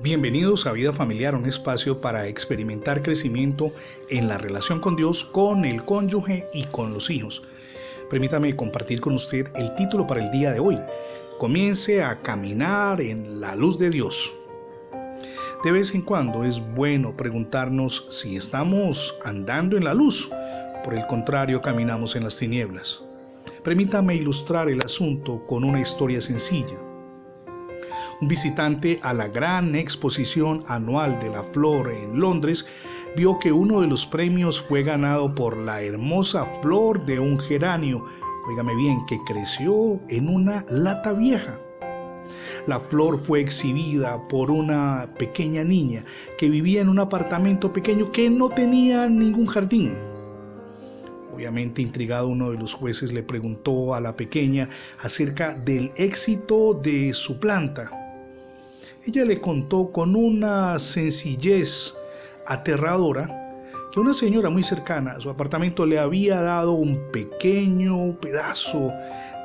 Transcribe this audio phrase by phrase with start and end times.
[0.00, 3.66] Bienvenidos a Vida Familiar, un espacio para experimentar crecimiento
[4.08, 7.42] en la relación con Dios, con el cónyuge y con los hijos.
[8.08, 10.78] Permítame compartir con usted el título para el día de hoy.
[11.40, 14.32] Comience a caminar en la luz de Dios.
[15.64, 20.30] De vez en cuando es bueno preguntarnos si estamos andando en la luz.
[20.84, 23.02] Por el contrario, caminamos en las tinieblas.
[23.64, 26.87] Permítame ilustrar el asunto con una historia sencilla.
[28.20, 32.66] Un visitante a la gran exposición anual de la flor en Londres
[33.16, 38.04] vio que uno de los premios fue ganado por la hermosa flor de un geranio,
[38.48, 41.58] oígame bien, que creció en una lata vieja.
[42.66, 46.04] La flor fue exhibida por una pequeña niña
[46.36, 49.94] que vivía en un apartamento pequeño que no tenía ningún jardín.
[51.34, 54.68] Obviamente intrigado uno de los jueces le preguntó a la pequeña
[55.00, 58.07] acerca del éxito de su planta.
[59.08, 61.96] Ella le contó con una sencillez
[62.44, 68.92] aterradora que una señora muy cercana a su apartamento le había dado un pequeño pedazo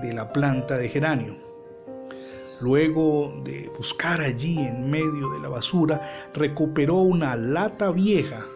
[0.00, 1.36] de la planta de geranio.
[2.62, 6.00] Luego de buscar allí en medio de la basura,
[6.32, 8.46] recuperó una lata vieja,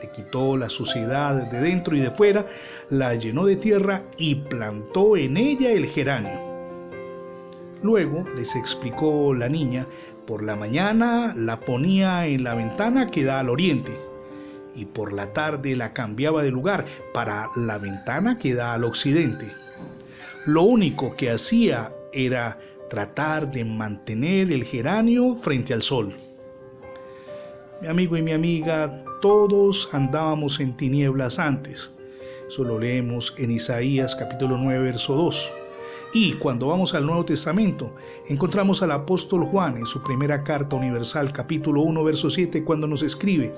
[0.00, 2.46] le quitó la suciedad de dentro y de fuera,
[2.90, 6.54] la llenó de tierra y plantó en ella el geranio.
[7.84, 9.86] Luego, les explicó la niña,
[10.26, 13.92] por la mañana la ponía en la ventana que da al oriente
[14.74, 19.48] y por la tarde la cambiaba de lugar para la ventana que da al occidente.
[20.46, 22.58] Lo único que hacía era
[22.90, 26.14] tratar de mantener el geranio frente al sol.
[27.80, 31.92] Mi amigo y mi amiga, todos andábamos en tinieblas antes.
[32.48, 35.63] Eso lo leemos en Isaías capítulo 9, verso 2.
[36.14, 37.92] Y cuando vamos al Nuevo Testamento,
[38.28, 43.02] encontramos al apóstol Juan en su primera carta universal, capítulo 1, verso 7, cuando nos
[43.02, 43.52] escribe,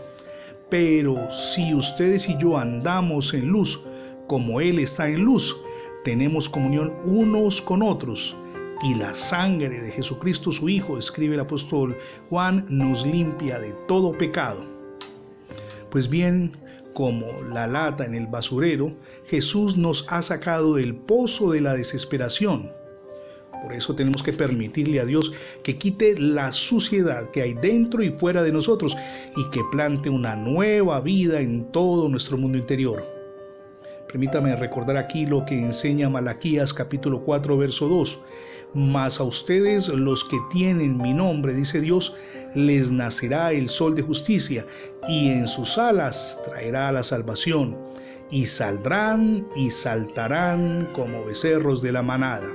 [0.71, 3.83] pero si ustedes y yo andamos en luz,
[4.27, 5.55] como Él está en luz,
[6.03, 8.35] tenemos comunión unos con otros.
[8.83, 11.95] Y la sangre de Jesucristo su Hijo, escribe el apóstol
[12.31, 14.65] Juan, nos limpia de todo pecado.
[15.91, 16.57] Pues bien,
[16.97, 18.91] como la lata en el basurero,
[19.27, 22.73] Jesús nos ha sacado del pozo de la desesperación.
[23.63, 28.09] Por eso tenemos que permitirle a Dios que quite la suciedad que hay dentro y
[28.09, 28.97] fuera de nosotros
[29.37, 33.05] y que plante una nueva vida en todo nuestro mundo interior.
[34.09, 38.21] Permítame recordar aquí lo que enseña Malaquías capítulo 4 verso 2.
[38.77, 42.15] Mas a ustedes los que tienen mi nombre, dice Dios,
[42.55, 44.67] les nacerá el sol de justicia,
[45.09, 47.79] y en sus alas traerá la salvación,
[48.31, 52.47] y saldrán y saltarán como becerros de la manada.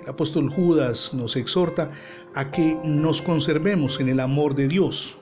[0.00, 1.90] El apóstol Judas nos exhorta
[2.34, 5.18] a que nos conservemos en el amor de Dios.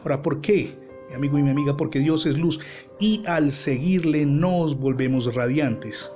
[0.00, 0.74] Ahora, ¿por qué?
[1.10, 2.58] Mi amigo y mi amiga, porque Dios es luz
[2.98, 6.10] y al seguirle nos volvemos radiantes.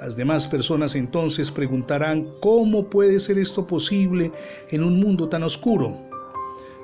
[0.00, 4.30] Las demás personas entonces preguntarán, ¿cómo puede ser esto posible
[4.70, 5.96] en un mundo tan oscuro?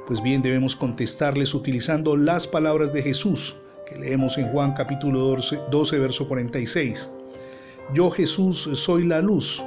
[0.07, 3.57] Pues bien, debemos contestarles utilizando las palabras de Jesús
[3.87, 7.09] que leemos en Juan capítulo 12, 12 verso 46.
[7.95, 9.63] Yo Jesús soy la luz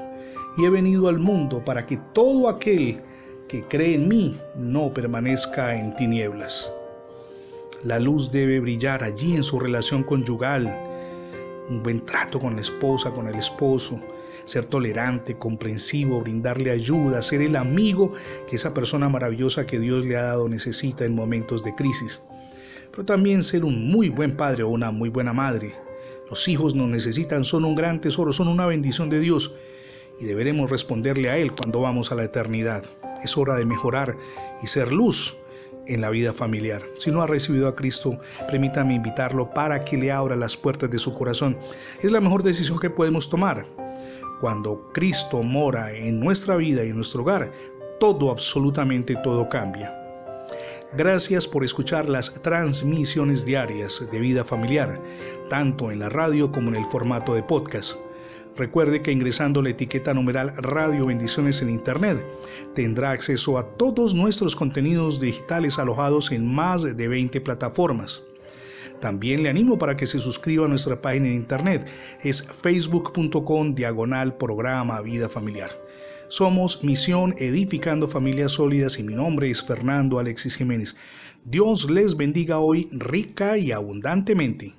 [0.57, 2.99] y he venido al mundo para que todo aquel
[3.47, 6.71] que cree en mí no permanezca en tinieblas.
[7.83, 10.94] La luz debe brillar allí en su relación conyugal,
[11.69, 13.99] un buen trato con la esposa, con el esposo,
[14.45, 18.13] ser tolerante, comprensivo, brindarle ayuda, ser el amigo
[18.47, 22.21] que esa persona maravillosa que Dios le ha dado necesita en momentos de crisis.
[22.91, 25.73] Pero también ser un muy buen padre o una muy buena madre.
[26.29, 29.53] Los hijos nos necesitan, son un gran tesoro, son una bendición de Dios
[30.19, 32.83] y deberemos responderle a Él cuando vamos a la eternidad.
[33.23, 34.17] Es hora de mejorar
[34.63, 35.37] y ser luz
[35.87, 36.81] en la vida familiar.
[36.95, 38.19] Si no ha recibido a Cristo,
[38.49, 41.57] permítame invitarlo para que le abra las puertas de su corazón.
[42.01, 43.65] Es la mejor decisión que podemos tomar.
[44.41, 47.51] Cuando Cristo mora en nuestra vida y en nuestro hogar,
[47.99, 49.93] todo, absolutamente todo cambia.
[50.97, 55.01] Gracias por escuchar las transmisiones diarias de vida familiar,
[55.49, 57.97] tanto en la radio como en el formato de podcast.
[58.57, 62.23] Recuerde que ingresando la etiqueta numeral Radio Bendiciones en Internet
[62.73, 68.21] tendrá acceso a todos nuestros contenidos digitales alojados en más de 20 plataformas.
[69.01, 71.85] También le animo para que se suscriba a nuestra página en internet.
[72.23, 75.71] Es facebook.com diagonal programa Vida Familiar.
[76.29, 80.95] Somos Misión Edificando Familias Sólidas y mi nombre es Fernando Alexis Jiménez.
[81.43, 84.73] Dios les bendiga hoy rica y abundantemente.